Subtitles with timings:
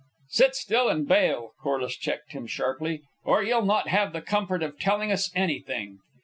[0.29, 3.03] "Sit still, and bail!" Corliss checked him sharply.
[3.23, 5.99] "Or you'll not have the comfort of telling us anything."